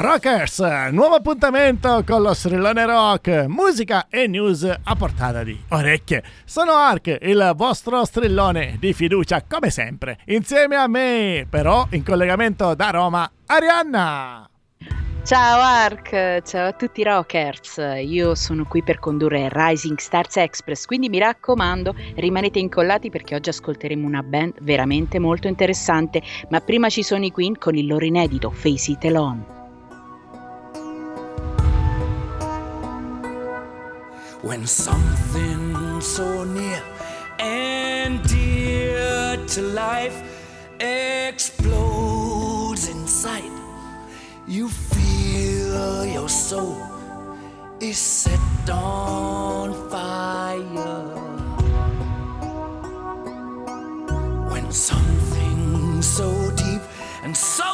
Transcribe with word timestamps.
Rockers! 0.00 0.60
Nuovo 0.92 1.16
appuntamento 1.16 2.02
con 2.06 2.22
lo 2.22 2.32
strillone 2.32 2.86
rock, 2.86 3.44
musica 3.48 4.06
e 4.08 4.26
news 4.28 4.64
a 4.64 4.96
portata 4.96 5.44
di 5.44 5.62
orecchie. 5.68 6.22
Sono 6.46 6.72
Ark, 6.72 7.18
il 7.20 7.52
vostro 7.54 8.02
strillone 8.06 8.78
di 8.80 8.94
fiducia 8.94 9.44
come 9.46 9.68
sempre, 9.68 10.20
insieme 10.28 10.76
a 10.76 10.86
me, 10.86 11.46
però 11.46 11.86
in 11.90 12.02
collegamento 12.02 12.74
da 12.74 12.88
Roma, 12.88 13.30
Arianna! 13.44 14.48
Ciao 15.22 15.60
Ark, 15.60 16.40
ciao 16.44 16.68
a 16.68 16.72
tutti 16.72 17.02
i 17.02 17.04
rockers, 17.04 17.78
io 18.02 18.34
sono 18.34 18.64
qui 18.64 18.82
per 18.82 18.98
condurre 18.98 19.50
Rising 19.52 19.98
Stars 19.98 20.38
Express, 20.38 20.86
quindi 20.86 21.10
mi 21.10 21.18
raccomando 21.18 21.94
rimanete 22.14 22.58
incollati 22.58 23.10
perché 23.10 23.34
oggi 23.34 23.50
ascolteremo 23.50 24.06
una 24.06 24.22
band 24.22 24.62
veramente 24.62 25.18
molto 25.18 25.46
interessante, 25.46 26.22
ma 26.48 26.60
prima 26.60 26.88
ci 26.88 27.02
sono 27.02 27.22
i 27.22 27.30
Queen 27.30 27.58
con 27.58 27.74
il 27.74 27.86
loro 27.86 28.06
inedito 28.06 28.50
Face 28.50 28.92
It 28.92 29.04
Alone. 29.04 29.59
When 34.50 34.66
something 34.66 36.00
so 36.00 36.42
near 36.42 36.82
and 37.38 38.20
dear 38.28 39.36
to 39.46 39.62
life 39.62 40.24
explodes 40.80 42.88
in 42.88 43.06
sight 43.06 43.52
You 44.48 44.68
feel 44.68 46.04
your 46.04 46.28
soul 46.28 46.82
is 47.78 47.96
set 47.96 48.68
on 48.68 49.88
fire. 49.88 51.04
When 54.50 54.72
something 54.72 56.02
so 56.02 56.50
deep 56.56 56.82
and 57.22 57.36
so 57.36 57.69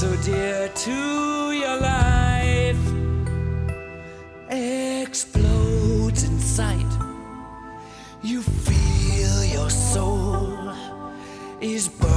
so 0.00 0.16
dear 0.22 0.66
to 0.74 1.52
your 1.52 1.76
life. 1.76 2.84
Explodes 4.48 6.22
in 6.24 6.38
sight, 6.38 6.92
you 8.22 8.40
feel 8.40 9.44
your 9.44 9.68
soul 9.68 10.72
is 11.60 11.86
burned 11.86 12.09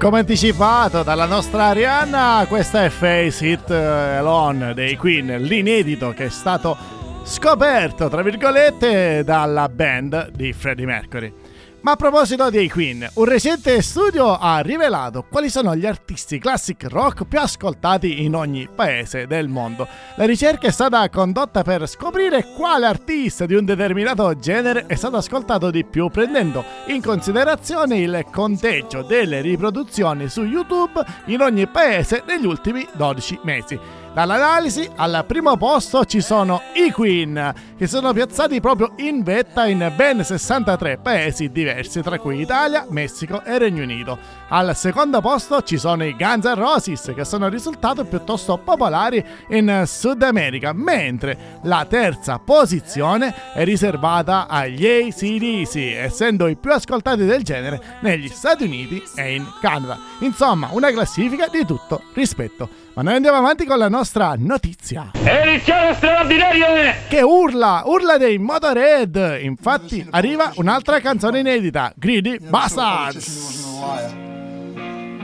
come 0.00 0.20
anticipato 0.20 1.02
dalla 1.02 1.26
nostra 1.26 1.66
Arianna, 1.66 2.46
questa 2.48 2.84
è 2.84 2.88
Face 2.88 3.46
It 3.46 3.70
Alone 3.70 4.72
dei 4.72 4.96
Queen, 4.96 5.42
l'inedito 5.42 6.14
che 6.14 6.24
è 6.24 6.28
stato 6.30 6.74
scoperto, 7.22 8.08
tra 8.08 8.22
virgolette, 8.22 9.22
dalla 9.24 9.68
band 9.68 10.30
di 10.30 10.54
Freddie 10.54 10.86
Mercury. 10.86 11.32
Ma 11.82 11.92
a 11.92 11.96
proposito 11.96 12.50
dei 12.50 12.68
Queen, 12.68 13.08
un 13.14 13.24
recente 13.24 13.80
studio 13.80 14.36
ha 14.36 14.60
rivelato 14.60 15.24
quali 15.26 15.48
sono 15.48 15.74
gli 15.74 15.86
artisti 15.86 16.38
classic 16.38 16.84
rock 16.90 17.24
più 17.24 17.38
ascoltati 17.38 18.22
in 18.22 18.34
ogni 18.34 18.68
paese 18.72 19.26
del 19.26 19.48
mondo. 19.48 19.88
La 20.16 20.26
ricerca 20.26 20.66
è 20.66 20.72
stata 20.72 21.08
condotta 21.08 21.62
per 21.62 21.88
scoprire 21.88 22.52
quale 22.54 22.84
artista 22.84 23.46
di 23.46 23.54
un 23.54 23.64
determinato 23.64 24.36
genere 24.36 24.84
è 24.86 24.94
stato 24.94 25.16
ascoltato 25.16 25.70
di 25.70 25.82
più, 25.86 26.10
prendendo 26.10 26.62
in 26.88 27.00
considerazione 27.00 27.96
il 27.96 28.26
conteggio 28.30 29.00
delle 29.00 29.40
riproduzioni 29.40 30.28
su 30.28 30.42
YouTube 30.42 31.02
in 31.26 31.40
ogni 31.40 31.66
paese 31.66 32.22
negli 32.26 32.44
ultimi 32.44 32.86
12 32.92 33.38
mesi. 33.42 33.99
Dall'analisi 34.12 34.90
al 34.96 35.24
primo 35.24 35.56
posto 35.56 36.04
ci 36.04 36.20
sono 36.20 36.62
i 36.74 36.90
Queen, 36.90 37.54
che 37.78 37.86
sono 37.86 38.12
piazzati 38.12 38.60
proprio 38.60 38.94
in 38.96 39.22
vetta 39.22 39.68
in 39.68 39.92
ben 39.94 40.24
63 40.24 40.98
paesi 40.98 41.50
diversi, 41.50 42.02
tra 42.02 42.18
cui 42.18 42.40
Italia, 42.40 42.86
Messico 42.88 43.44
e 43.44 43.56
Regno 43.56 43.84
Unito. 43.84 44.18
Al 44.48 44.74
secondo 44.74 45.20
posto 45.20 45.62
ci 45.62 45.78
sono 45.78 46.04
i 46.04 46.16
Guns 46.16 46.44
N' 46.44 46.54
Roses, 46.56 47.12
che 47.14 47.24
sono 47.24 47.48
risultati 47.48 48.02
piuttosto 48.02 48.58
popolari 48.58 49.24
in 49.50 49.84
Sud 49.86 50.22
America, 50.22 50.72
mentre 50.72 51.60
la 51.62 51.86
terza 51.88 52.40
posizione 52.40 53.32
è 53.54 53.62
riservata 53.62 54.48
agli 54.48 54.86
ACDC, 54.86 55.76
essendo 55.96 56.48
i 56.48 56.56
più 56.56 56.72
ascoltati 56.72 57.24
del 57.24 57.44
genere 57.44 57.98
negli 58.00 58.28
Stati 58.28 58.64
Uniti 58.64 59.00
e 59.14 59.36
in 59.36 59.46
Canada. 59.60 59.96
Insomma, 60.18 60.70
una 60.72 60.90
classifica 60.90 61.46
di 61.46 61.64
tutto 61.64 62.02
rispetto. 62.12 62.88
Ma 63.00 63.06
noi 63.06 63.14
andiamo 63.14 63.38
avanti 63.38 63.64
con 63.64 63.78
la 63.78 63.88
nostra 63.88 64.34
notizia. 64.36 65.12
Edizione 65.14 65.94
straordinaria! 65.94 66.94
Che 67.08 67.22
urla, 67.22 67.84
urla 67.86 68.18
dei 68.18 68.36
Motorhead. 68.36 69.38
Infatti 69.40 70.06
arriva 70.10 70.52
un'altra 70.56 71.00
canzone 71.00 71.38
inedita, 71.38 71.94
Greedy 71.96 72.36
Bastards. 72.38 73.64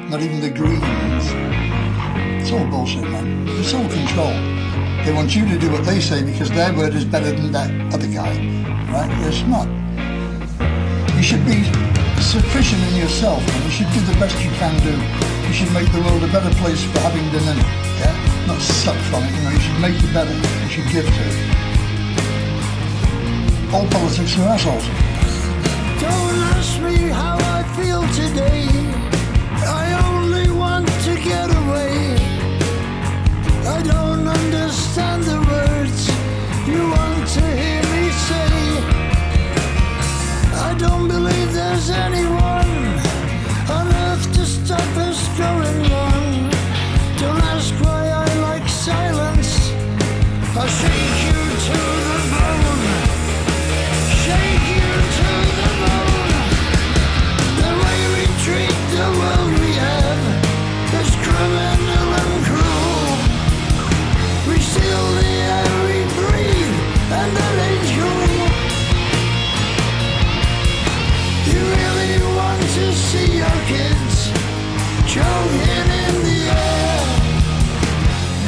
Not 0.09 0.23
even 0.23 0.41
the 0.41 0.51
Greens. 0.53 1.35
It's 2.41 2.51
all 2.51 2.67
bullshit, 2.67 3.03
man. 3.03 3.47
It's 3.59 3.75
all 3.75 3.87
control. 3.89 4.33
They 5.05 5.13
want 5.13 5.35
you 5.35 5.45
to 5.47 5.59
do 5.59 5.71
what 5.71 5.85
they 5.85 6.01
say 6.01 6.23
because 6.23 6.51
their 6.55 6.73
word 6.75 6.95
is 6.95 7.05
better 7.05 7.31
than 7.31 7.53
that 7.53 7.69
other 7.93 8.09
guy, 8.09 8.41
right? 8.91 9.11
It's 9.27 9.43
not. 9.43 9.69
You 11.15 11.23
should 11.23 11.45
be 11.45 11.63
sufficient 12.23 12.81
in 12.91 12.97
yourself, 13.01 13.47
and 13.55 13.65
you 13.65 13.71
should 13.71 13.93
do 13.93 14.01
the 14.11 14.19
best 14.19 14.35
you 14.43 14.51
can 14.53 14.75
do. 14.81 15.36
You 15.47 15.53
should 15.53 15.73
make 15.73 15.91
the 15.93 16.01
world 16.01 16.23
a 16.23 16.29
better 16.29 16.53
place 16.57 16.83
for 16.85 16.99
having 17.01 17.25
been 17.31 17.43
in 17.43 17.59
it, 17.59 17.67
yeah? 18.01 18.47
Not 18.47 18.61
suck 18.61 18.97
from 19.09 19.23
it, 19.25 19.33
you 19.35 19.43
know, 19.43 19.51
you 19.51 19.61
should 19.61 19.81
make 19.81 19.97
it 19.97 20.13
better. 20.13 20.35
You 20.35 20.69
should 20.69 20.89
give 20.91 21.07
to 21.07 21.23
it. 21.31 21.37
All 23.73 23.87
politics 23.89 24.39
are 24.39 24.49
assholes. 24.55 24.87
Don't 26.01 26.39
ask 26.55 26.81
me 26.83 27.09
how 27.09 27.37
I 27.39 27.63
feel 27.77 28.03
today. 28.13 28.69
I 29.65 30.16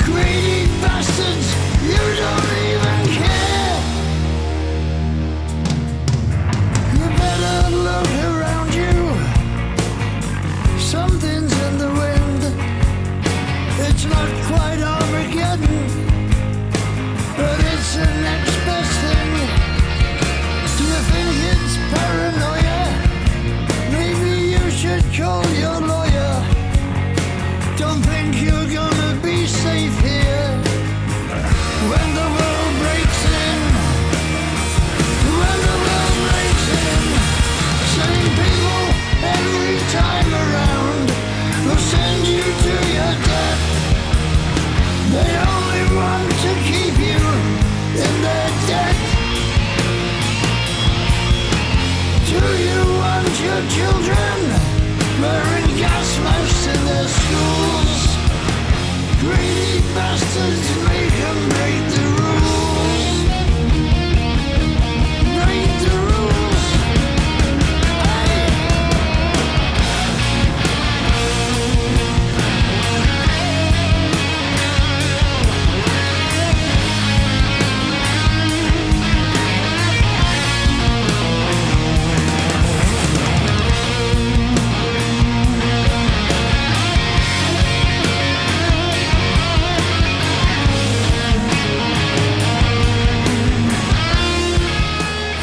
Greedy 0.05 0.67
bastards, 0.83 1.49
you 1.83 1.97
don't 1.97 2.53
even 2.67 2.78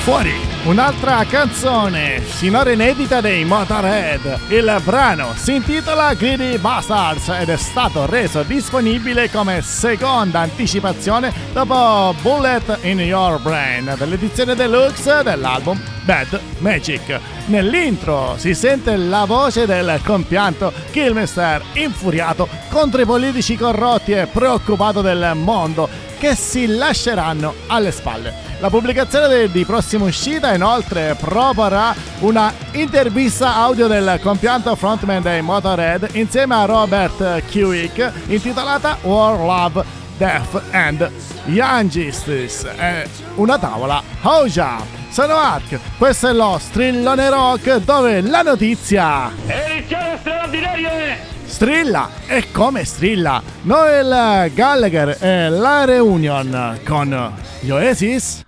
Fuori 0.05 0.35
un'altra 0.65 1.25
canzone, 1.25 2.19
finora 2.19 2.71
inedita 2.71 3.21
dei 3.21 3.43
Motorhead. 3.43 4.37
Il 4.49 4.79
brano 4.83 5.33
si 5.35 5.55
intitola 5.55 6.13
Greedy 6.13 6.59
Bastards 6.59 7.27
ed 7.29 7.49
è 7.49 7.57
stato 7.57 8.05
reso 8.05 8.43
disponibile 8.43 9.31
come 9.31 9.63
seconda 9.63 10.41
anticipazione 10.41 11.33
dopo 11.53 12.13
Bullet 12.21 12.81
in 12.83 12.99
Your 12.99 13.41
Brain 13.41 13.95
dell'edizione 13.97 14.53
deluxe 14.53 15.23
dell'album 15.23 15.81
Bad 16.03 16.39
Magic. 16.59 17.19
Nell'intro 17.47 18.35
si 18.37 18.53
sente 18.53 18.95
la 18.97 19.25
voce 19.25 19.65
del 19.65 19.99
compianto 20.03 20.71
Killmister 20.91 21.63
infuriato 21.73 22.47
contro 22.69 23.01
i 23.01 23.05
politici 23.05 23.57
corrotti 23.57 24.11
e 24.11 24.27
preoccupato 24.27 25.01
del 25.01 25.31
mondo 25.33 25.89
che 26.19 26.35
si 26.35 26.67
lasceranno 26.67 27.55
alle 27.65 27.91
spalle. 27.91 28.44
La 28.59 28.69
pubblicazione 28.69 29.51
di 29.51 29.65
prossima 29.65 30.05
uscita 30.05 30.53
inoltre 30.53 31.15
proporrà 31.19 31.93
una 32.19 32.53
intervista 32.71 33.55
audio 33.55 33.87
del 33.87 34.17
compianto 34.23 34.73
frontman 34.75 35.21
dei 35.21 35.41
Motorhead 35.41 36.09
insieme 36.13 36.55
a 36.55 36.65
Robert 36.65 37.43
Kewick 37.47 38.11
intitolata 38.27 38.97
War, 39.01 39.37
Love, 39.39 39.83
Death 40.17 40.61
and 40.71 41.11
Young 41.47 41.89
Justice. 41.89 42.73
È 42.75 43.05
una 43.35 43.59
tavola 43.59 44.01
Hoja. 44.21 44.77
Sono 45.09 45.35
Ark, 45.35 45.77
questo 45.97 46.29
è 46.29 46.33
lo 46.33 46.57
strillone 46.59 47.29
rock 47.29 47.77
dove 47.77 48.19
la 48.21 48.41
notizia 48.41 49.31
Edizione 49.45 50.17
straordinaria 50.19 50.91
è... 50.91 51.19
strilla 51.45 52.09
e 52.25 52.51
come 52.51 52.83
strilla. 52.83 53.41
Noel 53.61 54.51
Gallagher 54.53 55.17
e 55.19 55.49
la 55.49 55.85
reunion 55.85 56.79
con 56.85 57.33
gli 57.59 57.69
Oasis. 57.69 58.44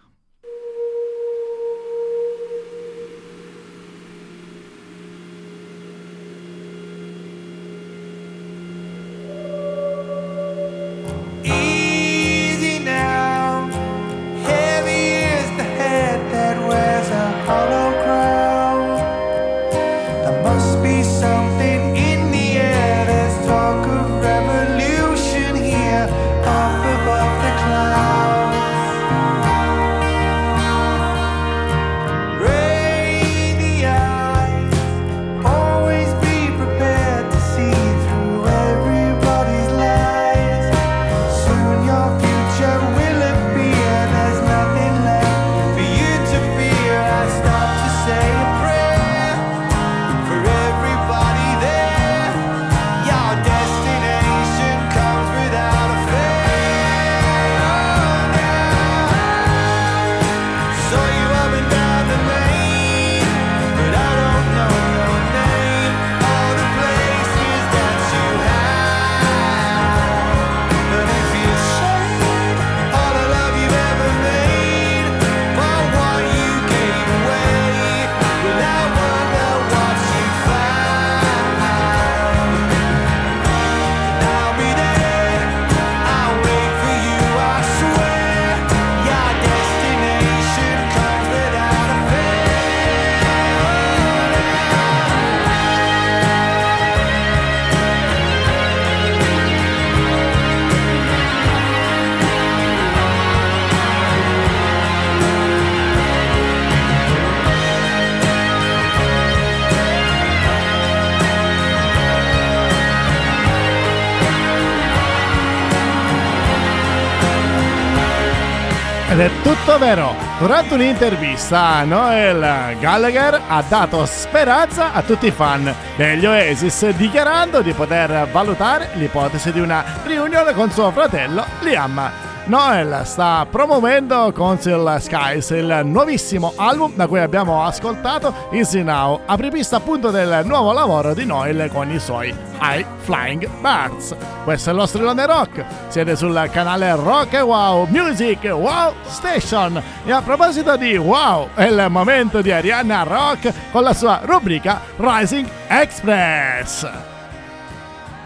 È 119.77 119.79
tutto 119.79 119.85
vero. 119.85 120.15
Durante 120.39 120.73
un'intervista, 120.73 121.83
Noel 121.83 122.77
Gallagher 122.79 123.41
ha 123.47 123.63
dato 123.67 124.05
speranza 124.05 124.93
a 124.93 125.01
tutti 125.01 125.27
i 125.27 125.31
fan 125.31 125.73
degli 125.95 126.25
Oasis, 126.25 126.89
dichiarando 126.89 127.61
di 127.61 127.73
poter 127.73 128.27
valutare 128.31 128.89
l'ipotesi 128.93 129.51
di 129.51 129.59
una 129.59 129.83
riunione 130.05 130.53
con 130.53 130.71
suo 130.71 130.91
fratello 130.91 131.45
Liam. 131.61 132.26
Noel 132.47 133.01
sta 133.03 133.45
promuovendo 133.49 134.31
Council 134.33 134.97
Skies, 135.01 135.49
il 135.49 135.81
nuovissimo 135.83 136.53
album 136.55 136.93
da 136.95 137.05
cui 137.05 137.19
abbiamo 137.19 137.65
ascoltato 137.65 138.33
Easy 138.51 138.83
Now, 138.83 139.19
apripista 139.25 139.75
appunto 139.75 140.11
del 140.11 140.43
nuovo 140.45 140.71
lavoro 140.71 141.13
di 141.13 141.25
Noel 141.25 141.69
con 141.73 141.91
i 141.91 141.99
suoi 141.99 142.33
High 142.61 142.85
Flying 142.99 143.49
Birds. 143.59 144.15
Questo 144.45 144.69
è 144.69 144.73
lo 144.73 144.85
strillone 144.85 145.25
rock, 145.25 145.65
siete 145.89 146.15
sul 146.15 146.47
canale 146.49 146.95
Rock 146.95 147.33
e 147.33 147.41
Wow 147.41 147.85
Music 147.89 148.43
Wow 148.43 148.93
Station 149.03 149.83
e 150.05 150.11
a 150.13 150.21
proposito 150.21 150.77
di 150.77 150.95
Wow 150.95 151.49
è 151.53 151.65
il 151.65 151.87
momento 151.89 152.41
di 152.41 152.51
Arianna 152.51 153.03
Rock 153.03 153.51
con 153.71 153.83
la 153.83 153.93
sua 153.93 154.21
rubrica 154.23 154.79
Rising 154.95 155.49
Express. 155.67 157.16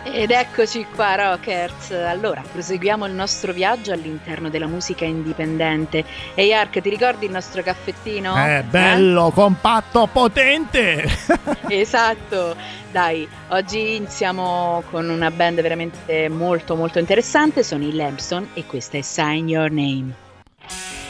Ed 0.03 0.31
eccoci 0.31 0.85
qua, 0.95 1.15
Rockers. 1.15 1.91
Allora, 1.91 2.41
proseguiamo 2.51 3.05
il 3.05 3.13
nostro 3.13 3.53
viaggio 3.53 3.93
all'interno 3.93 4.49
della 4.49 4.65
musica 4.65 5.05
indipendente. 5.05 6.03
Ehi, 6.33 6.53
Ark, 6.53 6.81
ti 6.81 6.89
ricordi 6.89 7.25
il 7.25 7.31
nostro 7.31 7.61
caffettino? 7.61 8.35
È 8.35 8.63
bello, 8.67 9.31
compatto, 9.31 10.07
potente! 10.11 11.03
Eh? 11.03 11.09
Esatto. 11.81 12.55
Dai, 12.91 13.27
oggi 13.49 13.95
iniziamo 13.95 14.83
con 14.89 15.07
una 15.09 15.31
band 15.31 15.61
veramente 15.61 16.27
molto 16.29 16.75
molto 16.75 16.99
interessante. 16.99 17.63
Sono 17.63 17.83
i 17.83 17.93
Lampson 17.93 18.49
e 18.53 18.65
questa 18.65 18.97
è 18.97 19.01
Sign 19.01 19.47
Your 19.47 19.69
Name. 19.71 21.00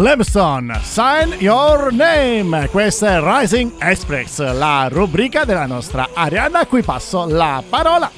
Lemson, 0.00 0.80
Sign 0.82 1.34
Your 1.40 1.92
Name. 1.92 2.68
Questa 2.68 3.16
è 3.16 3.20
Rising 3.22 3.72
Express, 3.78 4.40
la 4.54 4.88
rubrica 4.90 5.44
della 5.44 5.66
nostra 5.66 6.08
Arianna 6.14 6.60
a 6.60 6.66
cui 6.66 6.82
passo 6.82 7.26
la 7.28 7.62
parola. 7.68 8.10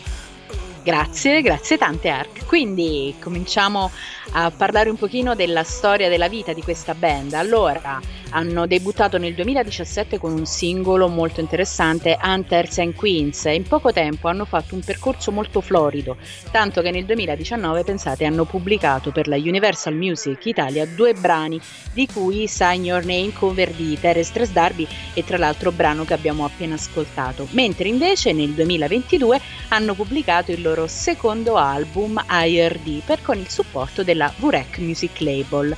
Grazie, 0.85 1.43
grazie 1.43 1.79
tante 1.79 2.09
Ark. 2.09 2.42
Quindi 2.53 3.15
cominciamo 3.19 3.91
a 4.33 4.51
parlare 4.51 4.91
un 4.91 4.97
pochino 4.97 5.35
della 5.35 5.65
storia 5.65 6.11
della 6.11 6.29
vita 6.29 6.53
di 6.53 6.61
questa 6.61 6.93
band. 6.93 7.33
Allora, 7.33 7.99
hanno 8.33 8.67
debuttato 8.67 9.17
nel 9.17 9.35
2017 9.35 10.19
con 10.19 10.33
un 10.33 10.45
singolo 10.45 11.09
molto 11.09 11.41
interessante, 11.41 12.19
Hunters 12.23 12.79
and 12.79 12.95
Queens, 12.95 13.47
e 13.47 13.55
in 13.55 13.63
poco 13.63 13.93
tempo 13.93 14.29
hanno 14.29 14.45
fatto 14.45 14.75
un 14.75 14.83
percorso 14.83 15.31
molto 15.31 15.61
florido, 15.61 16.17
tanto 16.51 16.83
che 16.83 16.91
nel 16.91 17.05
2019, 17.07 17.85
pensate, 17.85 18.25
hanno 18.25 18.45
pubblicato 18.45 19.13
per 19.13 19.29
la 19.29 19.37
Universal 19.37 19.95
Music 19.95 20.45
Italia 20.47 20.87
due 20.87 21.15
brani, 21.15 21.61
di 21.93 22.07
cui 22.07 22.47
Sign 22.49 22.85
Your 22.85 23.05
Name 23.05 23.33
cover 23.33 23.71
di 23.71 23.99
Terence 23.99 24.33
Tres 24.33 24.51
Darby 24.51 24.87
e 25.15 25.25
tra 25.25 25.39
l'altro 25.39 25.73
brano 25.73 26.05
che 26.05 26.15
abbiamo 26.15 26.45
appena 26.45 26.75
ascoltato, 26.75 27.49
mentre 27.53 27.89
invece 27.89 28.33
nel 28.33 28.51
2022 28.51 29.41
hanno 29.69 29.95
pubblicato 29.95 30.53
il 30.53 30.63
loro 30.63 30.87
secondo 30.87 31.57
album 31.57 32.23
IRD 32.45 33.03
per 33.05 33.23
con 33.23 33.39
il 33.39 33.49
supporto 33.49 34.03
della 34.03 34.33
Vurek 34.37 34.79
Music 34.79 35.21
Label, 35.21 35.77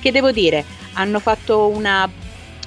che 0.00 0.12
devo 0.12 0.30
dire 0.30 0.64
hanno 0.94 1.18
fatto 1.20 1.68
una, 1.68 2.08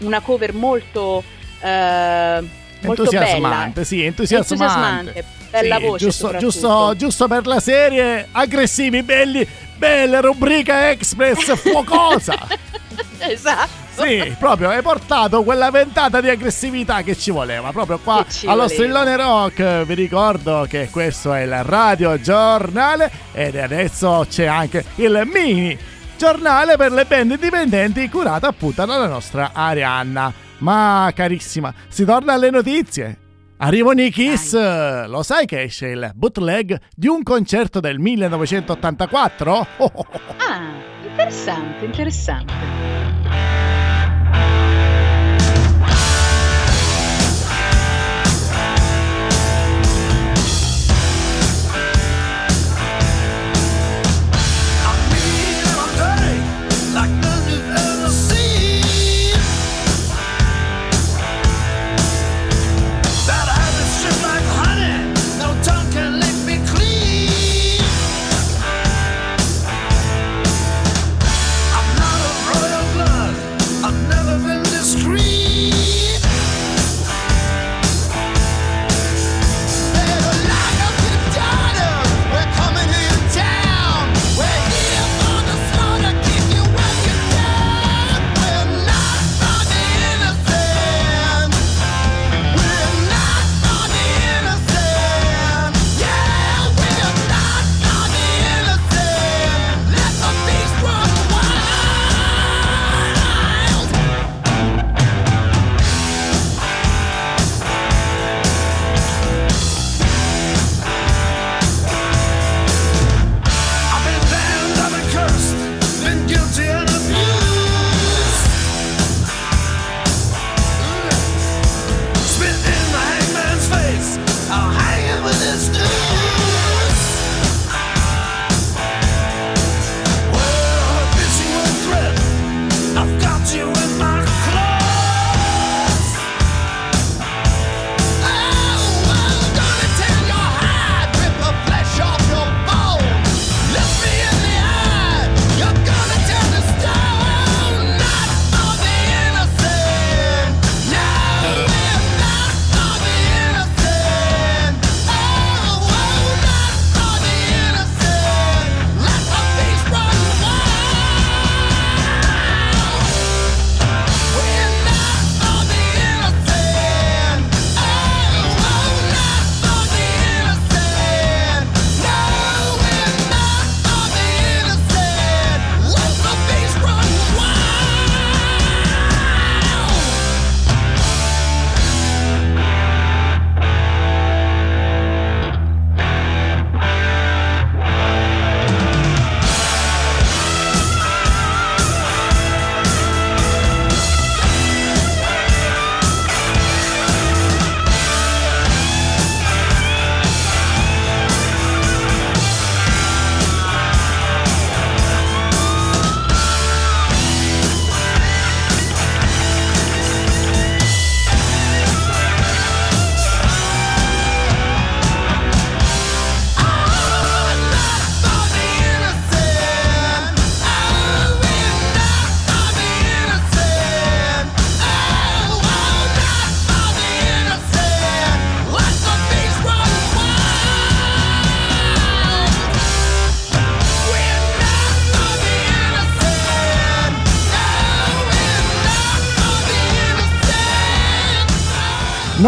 una 0.01 0.19
cover 0.21 0.53
molto, 0.53 1.23
eh, 1.61 2.43
molto 2.81 3.03
entusiasmante, 3.03 3.71
bella, 3.73 3.85
sì, 3.85 4.03
entusiasmante. 4.03 5.23
bella 5.49 5.77
Sì, 5.77 5.83
voce 5.83 6.05
giusto, 6.05 6.37
giusto, 6.37 6.95
giusto 6.95 7.27
per 7.27 7.47
la 7.47 7.59
serie, 7.59 8.27
aggressivi, 8.31 9.03
belli, 9.03 9.47
belle 9.75 10.21
rubrica 10.21 10.89
express 10.89 11.55
fuocosa. 11.61 12.47
esatto. 13.19 13.86
Sì, 13.97 14.35
proprio 14.37 14.69
hai 14.69 14.81
portato 14.81 15.43
quella 15.43 15.71
ventata 15.71 16.21
di 16.21 16.29
aggressività 16.29 17.01
che 17.01 17.17
ci 17.17 17.31
voleva. 17.31 17.71
Proprio 17.71 17.97
qua 17.97 18.25
allo 18.45 18.61
voleva. 18.61 18.67
Strillone 18.67 19.15
Rock. 19.15 19.83
Vi 19.85 19.93
ricordo 19.95 20.65
che 20.69 20.89
questo 20.91 21.33
è 21.33 21.41
il 21.41 21.63
radio 21.63 22.19
giornale 22.21 23.11
ed 23.33 23.55
adesso 23.55 24.25
c'è 24.29 24.45
anche 24.45 24.85
il 24.95 25.27
mini 25.31 25.77
giornale 26.17 26.77
per 26.77 26.91
le 26.91 27.05
band 27.05 27.31
indipendenti 27.31 28.07
curato 28.09 28.45
appunto 28.45 28.85
dalla 28.85 29.07
nostra 29.07 29.51
Arianna. 29.53 30.31
Ma 30.59 31.11
carissima, 31.13 31.73
si 31.87 32.05
torna 32.05 32.33
alle 32.33 32.49
notizie. 32.49 33.19
Arrivano 33.59 34.01
i 34.01 34.11
Kiss, 34.11 34.53
lo 35.07 35.23
sai 35.23 35.47
che 35.47 35.63
esce 35.63 35.87
il 35.87 36.11
bootleg 36.13 36.79
di 36.95 37.07
un 37.07 37.23
concerto 37.23 37.79
del 37.79 37.97
1984? 37.97 39.51
Oh, 39.51 39.67
oh, 39.77 39.91
oh. 39.95 40.19
Ah, 40.37 41.07
interessante, 41.07 41.85
interessante. 41.85 43.46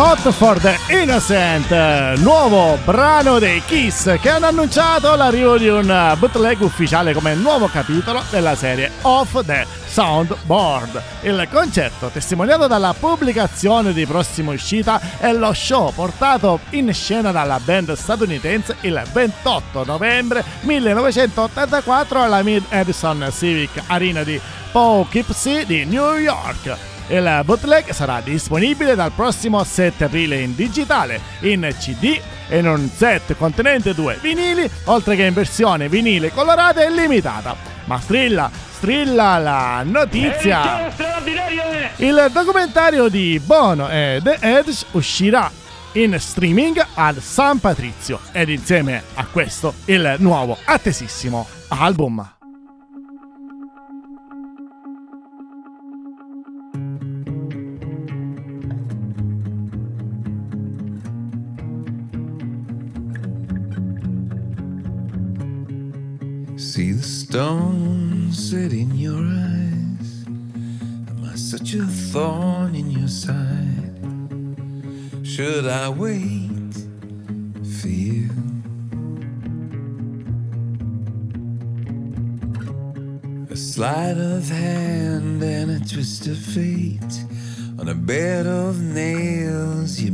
Not 0.10 0.32
for 0.32 0.60
the 0.60 0.76
Innocent, 0.90 1.70
nuovo 2.18 2.80
brano 2.84 3.38
dei 3.38 3.62
Kiss 3.64 4.20
che 4.20 4.30
hanno 4.32 4.48
annunciato 4.48 5.14
l'arrivo 5.14 5.56
di 5.56 5.68
un 5.68 6.16
bootleg 6.18 6.60
ufficiale 6.62 7.14
come 7.14 7.36
nuovo 7.36 7.68
capitolo 7.68 8.24
della 8.32 8.56
serie 8.56 8.90
Off 9.02 9.40
the 9.46 9.68
Soundboard. 9.86 11.00
Il 11.22 11.48
concerto, 11.52 12.08
testimoniato 12.08 12.66
dalla 12.66 12.96
pubblicazione 13.00 13.94
di 13.94 14.08
prossima 14.08 14.52
uscita, 14.52 15.00
è 15.20 15.32
lo 15.32 15.54
show 15.54 15.94
portato 15.94 16.62
in 16.72 16.92
scena 16.92 17.32
dalla 17.32 17.60
band 17.64 17.94
statunitense 17.94 18.78
il 18.82 19.00
28 19.14 19.84
novembre 19.86 20.44
1984 20.62 22.20
alla 22.20 22.42
Mid 22.42 22.64
Edison 22.70 23.30
Civic 23.32 23.84
Arena 23.86 24.24
di 24.24 24.42
Poughkeepsie 24.72 25.68
di 25.68 25.86
New 25.86 26.16
York. 26.16 26.98
Il 27.10 27.42
bootleg 27.44 27.90
sarà 27.90 28.22
disponibile 28.22 28.94
dal 28.94 29.12
prossimo 29.12 29.64
7 29.64 30.04
aprile 30.04 30.42
in 30.42 30.54
digitale, 30.54 31.20
in 31.40 31.68
CD 31.80 32.22
e 32.48 32.60
in 32.60 32.68
un 32.68 32.88
set 32.88 33.36
contenente 33.36 33.96
due 33.96 34.20
vinili, 34.22 34.70
oltre 34.86 35.16
che 35.16 35.24
in 35.24 35.34
versione 35.34 35.90
vinile 35.90 36.32
colorata 36.32 36.84
e 36.84 36.92
limitata. 36.92 37.56
Ma 37.86 38.00
strilla, 38.00 38.52
strilla 38.54 39.40
la 39.40 39.82
notizia! 39.84 40.86
È 40.86 41.92
Il 41.96 42.30
documentario 42.32 43.08
di 43.08 43.42
Bono 43.44 43.90
e 43.90 44.20
The 44.22 44.38
Edge 44.40 44.86
uscirà 44.92 45.52
in 45.94 46.16
streaming 46.20 46.86
al 46.94 47.20
San 47.20 47.60
Patrizio 47.60 48.20
ed 48.32 48.50
insieme 48.50 49.02
a 49.16 49.26
questo 49.26 49.74
il 49.86 50.16
nuovo 50.20 50.56
attesissimo 50.64 51.48
album. 51.70 52.39
Stone 67.30 68.32
set 68.32 68.74
in 68.74 68.90
your 68.98 69.22
eyes. 69.22 70.26
Am 71.10 71.30
I 71.32 71.36
such 71.36 71.76
a 71.76 71.86
thorn 71.86 72.74
in 72.74 72.90
your 72.90 73.08
side? 73.08 74.02
Should 75.24 75.68
I 75.68 75.90
wait 75.90 76.74
for 77.80 77.88
you? 77.88 78.30
A 83.52 83.56
sleight 83.56 84.18
of 84.18 84.50
hand 84.50 85.44
and 85.44 85.70
a 85.70 85.80
twist 85.88 86.26
of 86.26 86.36
fate. 86.36 87.16
On 87.80 87.88
a 87.90 87.94
bed 87.94 88.48
of 88.48 88.82
nails, 88.82 90.00
you 90.00 90.12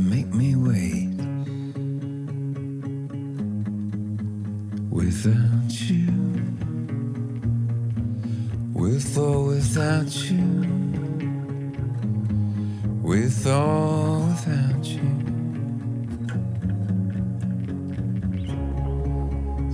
with 13.06 13.46
or 13.46 14.18
without 14.26 14.84
you. 14.84 15.08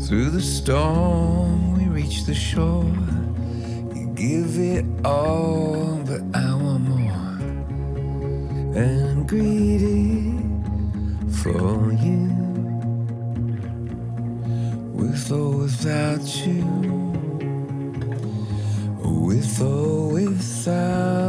Through 0.04 0.30
the 0.30 0.42
storm, 0.42 1.78
we 1.78 1.84
reach 1.86 2.24
the 2.24 2.34
shore. 2.34 2.84
You 3.96 4.12
give 4.14 4.58
it 4.58 4.84
all, 5.02 6.02
but 6.04 6.20
I 6.34 6.54
want 6.54 6.84
more. 6.90 7.38
And 8.78 9.10
I'm 9.10 9.26
greedy 9.26 10.38
for 11.40 11.90
you 12.04 12.28
with 14.92 15.32
or 15.32 15.56
without 15.62 16.26
you, 16.44 16.64
with 19.02 19.60
or 19.62 20.08
without 20.12 21.21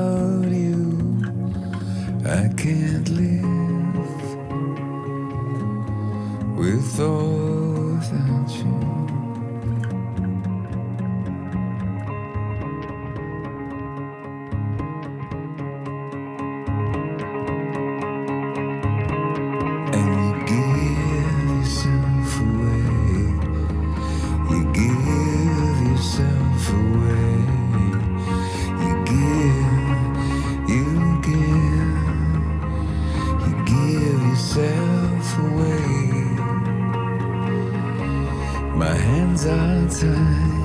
My 38.84 38.96
hands 38.96 39.46
are 39.46 39.88
tied. 39.88 40.62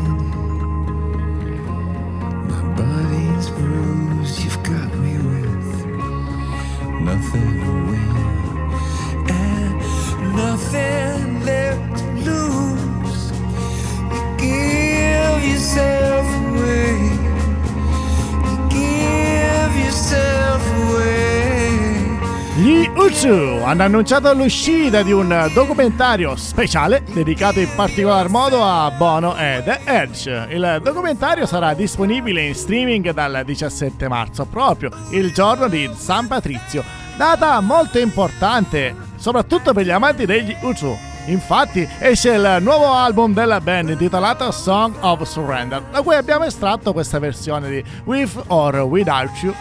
Hanno 23.69 23.83
annunciato 23.83 24.33
l'uscita 24.33 25.03
di 25.03 25.13
un 25.13 25.51
documentario 25.53 26.37
speciale 26.37 27.03
dedicato 27.13 27.61
in 27.61 27.69
particolar 27.77 28.31
modo 28.31 28.65
a 28.65 28.91
Bono 28.91 29.37
e 29.37 29.61
The 29.63 29.81
Edge. 29.85 30.47
Il 30.49 30.81
documentario 30.83 31.45
sarà 31.45 31.75
disponibile 31.75 32.47
in 32.47 32.55
streaming 32.55 33.13
dal 33.13 33.43
17 33.45 34.09
marzo, 34.09 34.47
proprio 34.47 34.89
il 35.11 35.35
giorno 35.35 35.69
di 35.69 35.91
San 35.95 36.29
Patrizio, 36.29 36.83
data 37.19 37.61
molto 37.61 37.99
importante, 37.99 38.97
soprattutto 39.17 39.75
per 39.75 39.85
gli 39.85 39.91
amanti 39.91 40.25
degli 40.25 40.57
Uzu. 40.63 40.97
Infatti 41.27 41.87
esce 41.99 42.31
il 42.31 42.57
nuovo 42.63 42.91
album 42.91 43.35
della 43.35 43.61
band 43.61 43.91
intitolato 43.91 44.51
Song 44.51 44.95
of 45.01 45.21
Surrender, 45.25 45.83
da 45.91 46.01
cui 46.01 46.15
abbiamo 46.15 46.45
estratto 46.45 46.95
questa 46.95 47.19
versione 47.19 47.69
di 47.69 47.85
With 48.05 48.45
or 48.47 48.77
Without 48.77 49.43
You. 49.43 49.53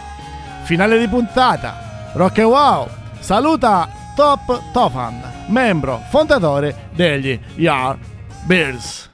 Finale 0.64 0.98
di 0.98 1.08
puntata. 1.08 2.10
Rock 2.14 2.38
e 2.38 2.42
Wow 2.44 2.88
saluta 3.20 3.97
Top 4.18 4.72
Tofan, 4.72 5.22
membro 5.46 6.02
fondatore 6.10 6.88
degli 6.92 7.38
Yardbirds. 7.54 8.08
Aboard 8.98 9.07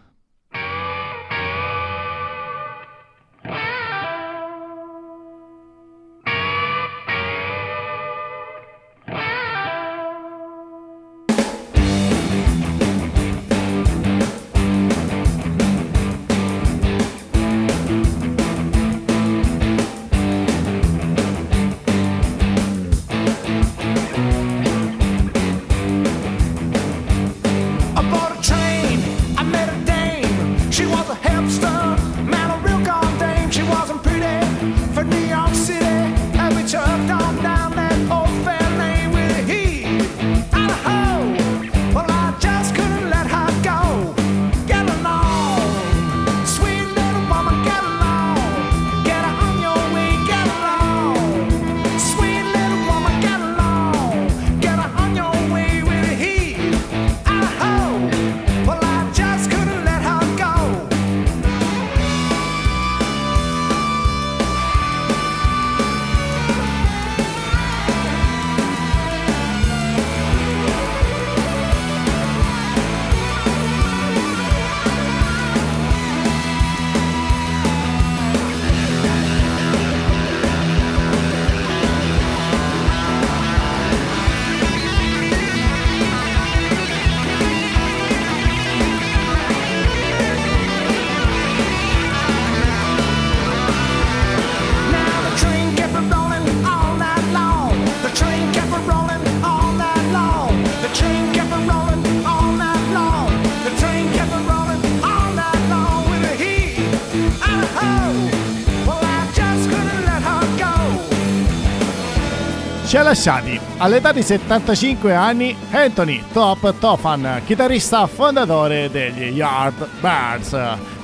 lasciati 113.14 113.60
all'età 113.76 114.10
di 114.10 114.22
75 114.22 115.14
anni 115.14 115.56
Anthony 115.70 116.20
Top 116.32 116.74
Tofan, 116.80 117.42
chitarrista 117.46 118.08
fondatore 118.08 118.90
degli 118.90 119.36
Yardbirds. 119.36 120.58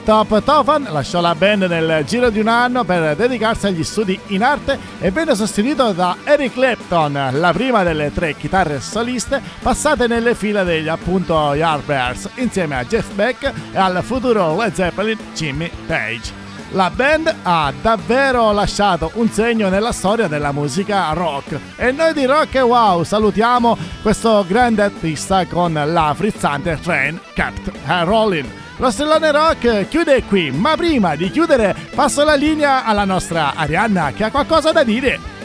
Top 0.05 0.43
Tofan 0.43 0.89
lasciò 0.91 1.21
la 1.21 1.37
band 1.37 1.63
nel 1.63 2.05
giro 2.05 2.31
di 2.31 2.41
un 2.41 2.49
anno 2.49 2.83
per 2.83 3.15
dedicarsi 3.15 3.69
agli 3.69 3.85
studi 3.85 4.19
in 4.29 4.43
arte 4.43 4.77
e 4.99 5.13
venne 5.13 5.37
sostituito 5.37 5.93
da 5.93 6.17
Eric 6.25 6.55
Clapton, 6.55 7.31
la 7.33 7.53
prima 7.53 7.85
delle 7.85 8.13
tre 8.13 8.35
chitarre 8.35 8.81
soliste 8.81 9.41
passate 9.63 10.09
nelle 10.09 10.35
fila 10.35 10.65
degli 10.65 10.89
appunto 10.89 11.55
Yardbirds, 11.55 12.31
insieme 12.37 12.75
a 12.75 12.85
Jeff 12.85 13.09
Beck 13.13 13.53
e 13.71 13.79
al 13.79 14.03
futuro 14.03 14.57
Led 14.57 14.75
Zeppelin 14.75 15.19
Jimmy 15.33 15.71
Page. 15.87 16.40
La 16.73 16.89
band 16.89 17.35
ha 17.43 17.73
davvero 17.83 18.53
lasciato 18.53 19.11
un 19.15 19.29
segno 19.29 19.69
nella 19.69 19.91
storia 19.91 20.29
della 20.29 20.53
musica 20.53 21.13
rock 21.15 21.59
e 21.75 21.91
noi 21.91 22.13
di 22.13 22.25
Rock 22.27 22.55
e 22.55 22.61
Wow 22.61 23.03
salutiamo 23.03 23.77
questo 24.03 24.45
grande 24.47 24.83
artista 24.83 25.45
con 25.47 25.73
la 25.73 26.15
frizzante 26.17 26.79
Train 26.81 27.21
Kept 27.35 27.73
Rolling. 28.05 28.49
Lo 28.77 28.89
stellone 28.89 29.33
rock 29.33 29.89
chiude 29.89 30.23
qui, 30.23 30.53
ma 30.53 30.77
prima 30.77 31.17
di 31.17 31.29
chiudere 31.31 31.75
passo 31.93 32.23
la 32.23 32.35
linea 32.35 32.85
alla 32.85 33.05
nostra 33.05 33.55
Arianna 33.57 34.13
che 34.13 34.23
ha 34.23 34.31
qualcosa 34.31 34.71
da 34.71 34.85
dire. 34.85 35.40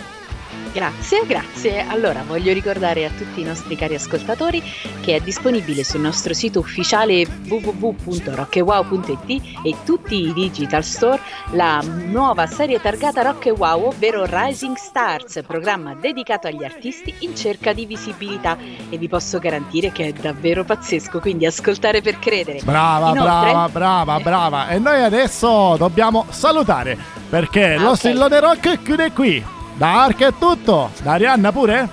Grazie, 0.76 1.26
grazie. 1.26 1.86
Allora, 1.88 2.22
voglio 2.28 2.52
ricordare 2.52 3.06
a 3.06 3.10
tutti 3.10 3.40
i 3.40 3.46
nostri 3.46 3.78
cari 3.78 3.96
ascoltatori 3.96 4.62
che 5.00 5.16
è 5.16 5.22
disponibile 5.22 5.86
sul 5.86 6.02
nostro 6.02 6.34
sito 6.34 6.60
ufficiale 6.60 7.26
www.rockewow.it 7.48 9.42
e 9.64 9.74
tutti 9.86 10.28
i 10.28 10.34
digital 10.34 10.84
store 10.84 11.22
la 11.52 11.82
nuova 11.82 12.46
serie 12.48 12.82
targata 12.82 13.22
Rock 13.22 13.46
e 13.46 13.52
Wow, 13.52 13.86
ovvero 13.86 14.26
Rising 14.28 14.76
Stars, 14.76 15.40
programma 15.48 15.94
dedicato 15.96 16.48
agli 16.48 16.66
artisti 16.66 17.14
in 17.20 17.38
cerca 17.38 17.72
di 17.72 17.86
visibilità 17.86 18.58
e 18.90 18.98
vi 18.98 19.08
posso 19.08 19.40
garantire 19.40 19.94
che 19.94 20.08
è 20.08 20.12
davvero 20.12 20.66
pazzesco, 20.66 21.22
quindi 21.22 21.46
ascoltare 21.46 22.02
per 22.02 22.20
credere. 22.20 22.60
Brava, 22.66 23.12
Inoltre- 23.12 23.52
brava, 23.52 23.70
brava, 23.70 24.20
brava. 24.20 24.68
E 24.68 24.80
noi 24.80 25.02
adesso 25.02 25.78
dobbiamo 25.78 26.26
salutare 26.32 26.98
perché 27.30 27.76
Ah, 27.76 27.82
lo 27.82 27.92
ok. 27.92 27.96
stillone 27.96 28.40
rock 28.42 28.82
chiude 28.82 29.14
qui. 29.14 29.54
Da 29.76 30.04
Ark 30.04 30.22
è 30.24 30.34
tutto, 30.40 30.92
da 31.02 31.14
Arianna 31.14 31.52
pure? 31.52 31.90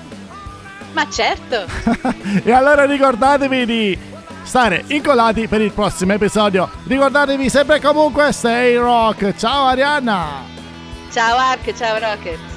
Ma 0.93 1.09
certo! 1.09 1.65
e 2.45 2.53
allora 2.53 2.85
ricordatevi 2.85 3.67
di 3.67 3.99
stare 4.45 4.85
incollati 4.89 5.49
per 5.49 5.61
il 5.61 5.73
prossimo 5.73 6.13
episodio. 6.13 6.71
Ricordatevi 6.87 7.49
sempre 7.49 7.77
e 7.77 7.81
comunque 7.81 8.31
Stay 8.33 8.77
Rock. 8.77 9.35
Ciao 9.37 9.67
Arianna! 9.67 10.45
Ciao 11.11 11.37
Ark, 11.37 11.75
ciao 11.75 11.99
Rockers! 11.99 12.52